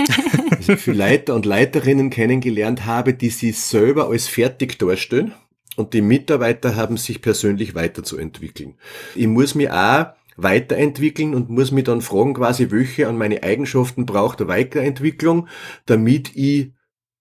[0.60, 5.34] ich viel Leiter und Leiterinnen kennengelernt habe, die sich selber als fertig darstellen
[5.76, 8.74] und die Mitarbeiter haben sich persönlich weiterzuentwickeln.
[9.14, 10.06] Ich muss mich auch
[10.36, 15.48] weiterentwickeln und muss mich dann fragen, quasi, welche an meine Eigenschaften braucht der Weiterentwicklung,
[15.86, 16.72] damit ich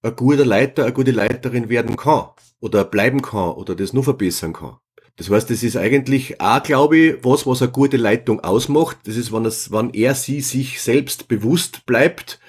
[0.02, 4.54] ein guter Leiter, eine gute Leiterin werden kann oder bleiben kann oder das nur verbessern
[4.54, 4.78] kann.
[5.18, 8.98] Das heißt, das ist eigentlich auch, glaube ich, was, was eine gute Leitung ausmacht.
[9.06, 12.40] Das ist, wenn, es, wenn er sie sich selbst bewusst bleibt,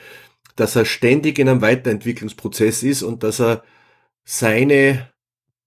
[0.56, 3.62] dass er ständig in einem Weiterentwicklungsprozess ist und dass er
[4.24, 5.10] seine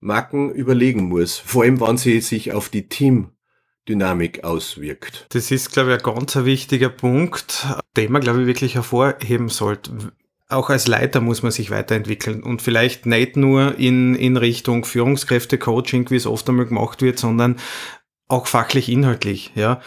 [0.00, 5.26] Macken überlegen muss, vor allem wenn sie sich auf die Teamdynamik auswirkt.
[5.30, 10.12] Das ist, glaube ich, ein ganz wichtiger Punkt, den man, glaube ich, wirklich hervorheben sollte.
[10.50, 16.10] Auch als Leiter muss man sich weiterentwickeln und vielleicht nicht nur in, in Richtung Führungskräfte-Coaching,
[16.10, 17.56] wie es oft einmal gemacht wird, sondern
[18.28, 19.80] auch fachlich inhaltlich, ja.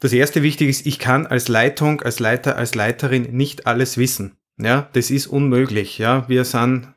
[0.00, 4.36] Das erste Wichtige ist, ich kann als Leitung, als Leiter, als Leiterin nicht alles wissen.
[4.56, 5.98] Ja, das ist unmöglich.
[5.98, 6.88] Ja, wir sind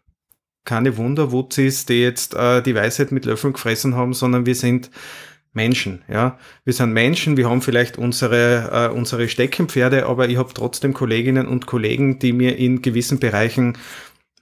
[0.65, 4.89] keine Wunderwutzis, die jetzt äh, die Weisheit mit Löffeln gefressen haben, sondern wir sind
[5.54, 6.38] Menschen, ja.
[6.66, 11.48] Wir sind Menschen, wir haben vielleicht unsere, äh, unsere Steckenpferde, aber ich habe trotzdem Kolleginnen
[11.48, 13.78] und Kollegen, die mir in gewissen Bereichen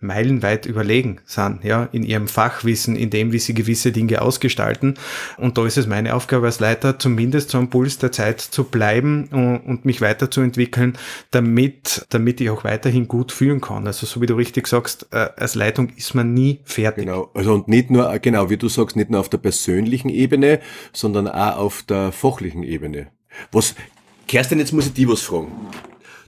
[0.01, 4.95] meilenweit überlegen sind, ja, in ihrem Fachwissen, in dem, wie sie gewisse Dinge ausgestalten.
[5.37, 8.63] Und da ist es meine Aufgabe als Leiter, zumindest so am Puls der Zeit zu
[8.63, 9.27] bleiben
[9.65, 10.97] und mich weiterzuentwickeln,
[11.31, 13.87] damit, damit ich auch weiterhin gut führen kann.
[13.87, 17.05] Also so wie du richtig sagst, äh, als Leitung ist man nie fertig.
[17.05, 17.29] Genau.
[17.33, 20.59] Also und nicht nur, genau, wie du sagst, nicht nur auf der persönlichen Ebene,
[20.93, 23.07] sondern auch auf der fachlichen Ebene.
[23.51, 23.75] Was,
[24.27, 25.51] Kerstin, jetzt muss ich dich was fragen.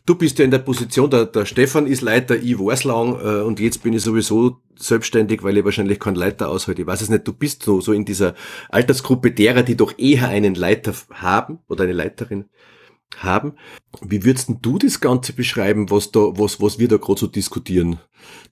[0.05, 3.41] Du bist ja in der Position, der, der Stefan ist Leiter, ich war's lang äh,
[3.41, 6.81] und jetzt bin ich sowieso selbstständig, weil ich wahrscheinlich keinen Leiter aushalte.
[6.81, 8.35] Ich weiß es nicht, du bist so, so in dieser
[8.69, 12.49] Altersgruppe derer, die doch eher einen Leiter haben oder eine Leiterin
[13.17, 13.53] haben.
[14.01, 17.99] Wie würdest du das Ganze beschreiben, was da, was, was wir da gerade so diskutieren?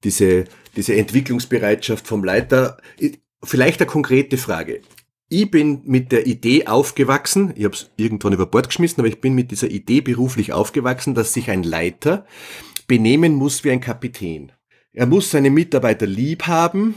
[0.05, 0.45] Diese,
[0.77, 2.77] diese Entwicklungsbereitschaft vom Leiter.
[3.43, 4.81] Vielleicht eine konkrete Frage
[5.31, 9.21] ich bin mit der Idee aufgewachsen, ich habe es irgendwann über Bord geschmissen, aber ich
[9.21, 12.25] bin mit dieser Idee beruflich aufgewachsen, dass sich ein Leiter
[12.85, 14.51] benehmen muss wie ein Kapitän.
[14.91, 16.95] Er muss seine Mitarbeiter lieb haben,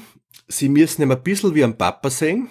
[0.49, 2.49] sie müssen ihm ein bisschen wie ein Papa sehen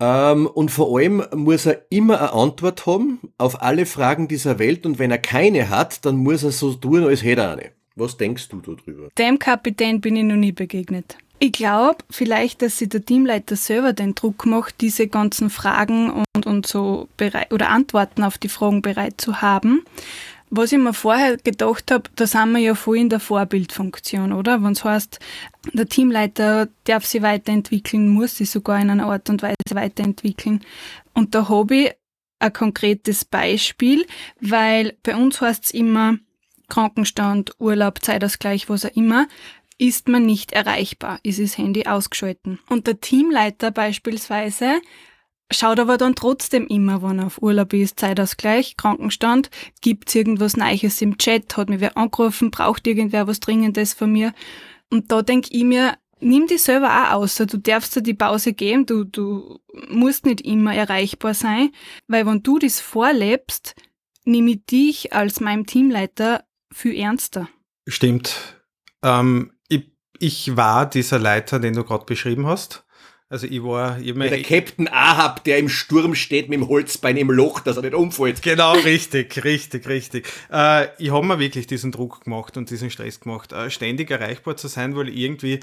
[0.00, 4.84] ähm, und vor allem muss er immer eine Antwort haben auf alle Fragen dieser Welt
[4.84, 7.70] und wenn er keine hat, dann muss er so tun, als hätte er eine.
[7.94, 9.10] Was denkst du darüber?
[9.16, 11.16] Dem Kapitän bin ich noch nie begegnet.
[11.42, 16.46] Ich glaube vielleicht, dass sich der Teamleiter selber den Druck macht, diese ganzen Fragen und,
[16.46, 19.82] und so bereit oder Antworten auf die Fragen bereit zu haben.
[20.50, 24.62] Was ich mir vorher gedacht habe, da sind wir ja voll in der Vorbildfunktion, oder?
[24.62, 25.18] Wenn es heißt,
[25.72, 30.62] der Teamleiter darf sich weiterentwickeln, muss sich sogar in einer Art und Weise weiterentwickeln.
[31.14, 31.92] Und da habe ich
[32.38, 34.06] ein konkretes Beispiel,
[34.42, 36.16] weil bei uns heißt es immer
[36.68, 39.26] Krankenstand, Urlaub, Zeitausgleich, was auch immer
[39.80, 42.58] ist man nicht erreichbar, ist das Handy ausgeschalten.
[42.68, 44.82] Und der Teamleiter beispielsweise
[45.50, 49.48] schaut aber dann trotzdem immer, wenn er auf Urlaub ist, Zeitausgleich, Krankenstand,
[49.80, 54.34] gibt's irgendwas Neues im Chat, hat mir wer angerufen, braucht irgendwer was Dringendes von mir.
[54.90, 57.36] Und da denk ich mir, nimm dich selber auch aus.
[57.36, 61.70] Du darfst dir die Pause geben, du, du musst nicht immer erreichbar sein,
[62.06, 63.74] weil wenn du das vorlebst,
[64.26, 67.48] nehme ich dich als meinem Teamleiter viel ernster.
[67.88, 68.60] Stimmt.
[69.02, 69.52] Ähm,
[70.20, 72.84] ich war dieser Leiter, den du gerade beschrieben hast.
[73.30, 74.28] Also ich war immer.
[74.28, 77.94] Der Captain Ahab, der im Sturm steht mit dem Holzbein im Loch, dass er nicht
[77.94, 78.42] umfällt.
[78.42, 80.28] Genau, richtig, richtig, richtig.
[80.52, 84.56] Äh, ich habe mir wirklich diesen Druck gemacht und diesen Stress gemacht, äh, ständig erreichbar
[84.56, 85.60] zu sein, weil irgendwie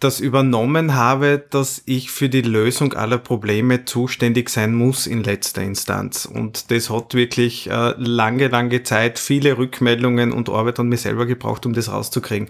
[0.00, 5.62] das übernommen habe, dass ich für die Lösung aller Probleme zuständig sein muss in letzter
[5.62, 6.24] Instanz.
[6.24, 11.26] Und das hat wirklich äh, lange, lange Zeit, viele Rückmeldungen und Arbeit an mir selber
[11.26, 12.48] gebraucht, um das rauszukriegen.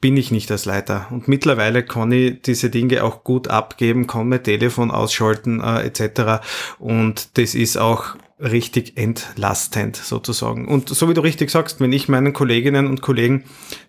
[0.00, 1.06] Bin ich nicht als Leiter.
[1.10, 6.42] Und mittlerweile kann ich diese Dinge auch gut abgeben, kann mein Telefon ausschalten äh, etc.
[6.78, 10.68] Und das ist auch richtig entlastend sozusagen.
[10.68, 13.44] Und so wie du richtig sagst, wenn ich meinen Kolleginnen und Kollegen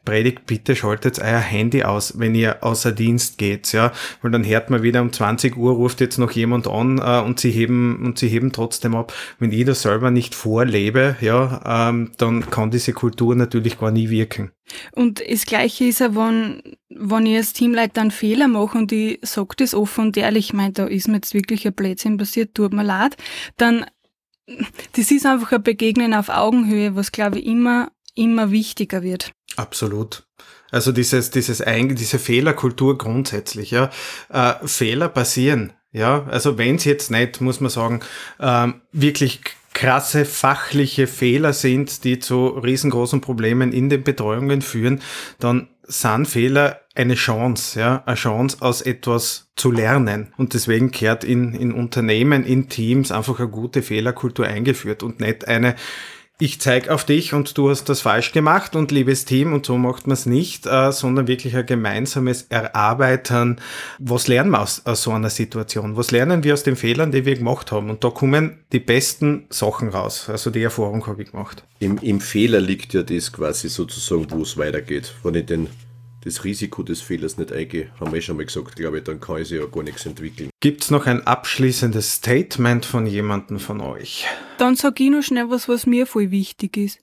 [0.05, 4.69] predigt, bitte schaltet euer Handy aus, wenn ihr außer Dienst geht, ja, weil dann hört
[4.69, 8.19] man wieder um 20 Uhr ruft jetzt noch jemand an äh, und sie heben und
[8.19, 9.13] sie heben trotzdem ab.
[9.37, 14.09] Wenn ich das selber nicht vorlebe, ja, ähm, dann kann diese Kultur natürlich gar nie
[14.09, 14.51] wirken.
[14.91, 19.19] Und das Gleiche ist ja, wenn, wenn ich als Teamleiter einen Fehler mache und ich
[19.23, 22.55] sage das offen und ehrlich, ich meine, da ist mir jetzt wirklich ein Blödsinn passiert,
[22.55, 23.15] tut mir leid,
[23.57, 23.85] dann
[24.93, 29.31] das ist einfach ein Begegnen auf Augenhöhe, was glaube ich immer, immer wichtiger wird.
[29.55, 30.27] Absolut.
[30.71, 33.89] Also dieses, dieses diese Fehlerkultur grundsätzlich, ja.
[34.29, 36.25] Äh, Fehler passieren, ja.
[36.25, 38.01] Also wenn es jetzt nicht, muss man sagen,
[38.39, 39.41] ähm, wirklich
[39.73, 45.01] krasse fachliche Fehler sind, die zu riesengroßen Problemen in den Betreuungen führen,
[45.39, 50.33] dann sind Fehler eine Chance, ja, eine Chance aus etwas zu lernen.
[50.37, 55.47] Und deswegen kehrt in, in Unternehmen, in Teams einfach eine gute Fehlerkultur eingeführt und nicht
[55.47, 55.75] eine,
[56.39, 59.77] ich zeig auf dich und du hast das falsch gemacht und liebes Team und so
[59.77, 63.59] macht man es nicht, äh, sondern wirklich ein gemeinsames Erarbeiten.
[63.97, 65.97] Was lernen wir aus, aus so einer Situation?
[65.97, 67.89] Was lernen wir aus den Fehlern, die wir gemacht haben?
[67.89, 70.29] Und da kommen die besten Sachen raus.
[70.29, 71.63] Also die Erfahrung habe ich gemacht.
[71.79, 75.15] Im, Im Fehler liegt ja das quasi sozusagen, wo es weitergeht.
[75.23, 75.69] Wenn ich den
[76.27, 79.41] das Risiko des Fehlers nicht eingehe, haben wir schon mal gesagt, glaube ich, dann kann
[79.41, 80.49] ich sich ja gar nichts entwickeln.
[80.59, 84.25] Gibt es noch ein abschließendes Statement von jemandem von euch?
[84.57, 86.99] Dann sage ich noch schnell was, was mir voll wichtig ist.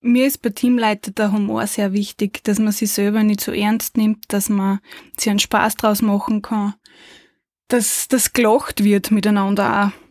[0.00, 3.96] Mir ist bei Teamleiter der Humor sehr wichtig, dass man sich selber nicht so ernst
[3.96, 4.80] nimmt, dass man
[5.16, 6.74] sich einen Spaß draus machen kann,
[7.68, 10.02] dass das gelacht wird miteinander auch.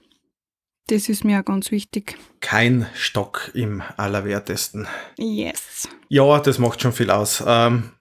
[0.88, 2.18] Das ist mir auch ganz wichtig.
[2.40, 4.88] Kein Stock im Allerwertesten.
[5.18, 5.88] Yes.
[6.10, 7.44] Ja, das macht schon viel aus.
[7.46, 7.92] Ähm,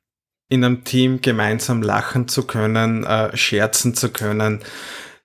[0.51, 4.61] in einem Team gemeinsam lachen zu können, äh, scherzen zu können,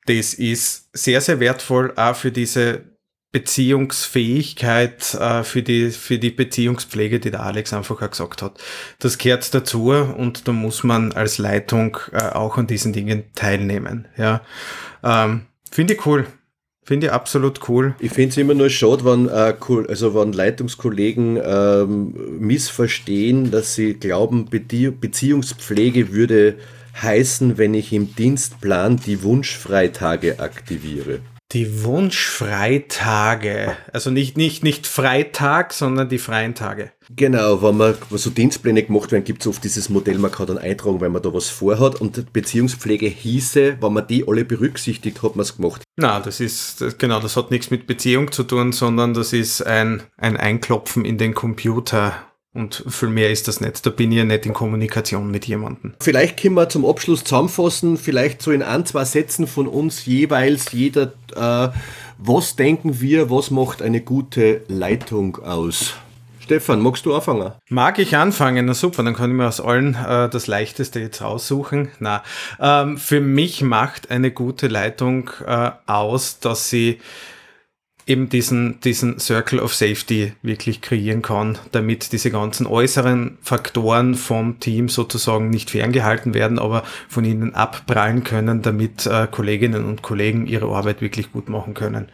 [0.06, 2.84] das ist sehr, sehr wertvoll auch für diese
[3.32, 8.64] Beziehungsfähigkeit, äh, für, die, für die Beziehungspflege, die der Alex einfach auch gesagt hat.
[9.00, 14.08] Das gehört dazu und da muss man als Leitung äh, auch an diesen Dingen teilnehmen.
[14.16, 14.42] Ja,
[15.04, 16.28] ähm, Finde ich cool.
[16.88, 17.96] Finde ich absolut cool.
[17.98, 19.56] Ich finde es immer nur schade, wenn, äh,
[19.90, 26.58] also wenn Leitungskollegen ähm, missverstehen, dass sie glauben, Beziehungspflege würde
[27.02, 31.22] heißen, wenn ich im Dienstplan die Wunschfreitage aktiviere.
[31.52, 33.78] Die Wunschfreitage.
[33.94, 36.92] Also nicht, nicht, nicht Freitag, sondern die freien Tage.
[37.16, 40.58] Genau, wenn man so Dienstpläne gemacht werden, gibt es oft dieses Modell, man kann dann
[40.58, 42.02] eintragen, wenn man da was vorhat.
[42.02, 45.84] Und Beziehungspflege hieße, wenn man die alle berücksichtigt, hat man es gemacht.
[45.98, 49.62] Na, das ist, das, genau, das hat nichts mit Beziehung zu tun, sondern das ist
[49.62, 52.25] ein, ein Einklopfen in den Computer
[52.56, 53.86] und viel mehr ist das nicht.
[53.86, 55.94] Da bin ich ja nicht in Kommunikation mit jemandem.
[56.00, 60.72] Vielleicht können wir zum Abschluss zusammenfassen, vielleicht so in ein, zwei Sätzen von uns jeweils
[60.72, 61.70] jeder, äh,
[62.18, 65.96] was denken wir, was macht eine gute Leitung aus?
[66.40, 67.54] Stefan, magst du anfangen?
[67.70, 68.68] Mag ich anfangen?
[68.68, 71.90] Na super, dann kann ich mir aus allen äh, das Leichteste jetzt raussuchen.
[72.00, 72.24] Na,
[72.62, 77.00] ähm, für mich macht eine gute Leitung äh, aus, dass sie
[78.08, 84.60] eben diesen, diesen Circle of Safety wirklich kreieren kann, damit diese ganzen äußeren Faktoren vom
[84.60, 90.46] Team sozusagen nicht ferngehalten werden, aber von ihnen abprallen können, damit äh, Kolleginnen und Kollegen
[90.46, 92.08] ihre Arbeit wirklich gut machen können.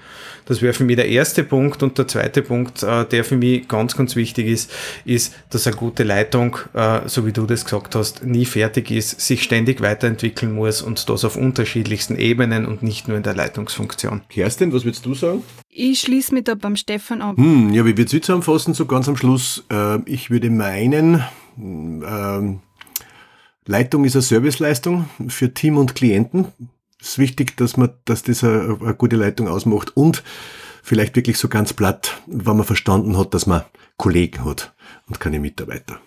[0.46, 1.84] Das wäre für mich der erste Punkt.
[1.84, 4.72] Und der zweite Punkt, äh, der für mich ganz, ganz wichtig ist,
[5.06, 9.20] ist, dass eine gute Leitung, äh, so wie du das gesagt hast, nie fertig ist,
[9.20, 14.22] sich ständig weiterentwickeln muss und das auf unterschiedlichsten Ebenen und nicht nur in der Leitungsfunktion.
[14.30, 15.44] Kerstin, was würdest du sagen?
[15.74, 17.38] Ich schließe mich da beim Stefan ab.
[17.38, 19.64] Hm, ja, wie Sie zusammenfassen, so ganz am Schluss?
[19.72, 21.24] Äh, ich würde meinen,
[21.58, 22.58] äh,
[23.66, 26.48] Leitung ist eine Serviceleistung für Team und Klienten.
[27.00, 30.24] Es ist wichtig, dass man, dass das eine, eine gute Leitung ausmacht und
[30.84, 33.64] vielleicht wirklich so ganz platt, wenn man verstanden hat, dass man
[33.96, 34.74] Kollegen hat
[35.08, 36.02] und keine Mitarbeiter.